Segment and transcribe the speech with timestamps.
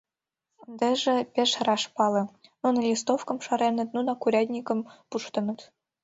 [0.65, 2.23] Ындыже пеш раш пале:
[2.61, 5.59] нуно листовкым шареныт, нунак урядникым пуштыныт.